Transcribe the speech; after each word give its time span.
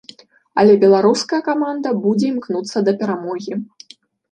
Але 0.61 0.77
беларуская 0.83 1.41
каманда 1.49 1.93
будзе 2.07 2.25
імкнуцца 2.33 2.77
да 2.91 2.97
перамогі. 3.05 3.63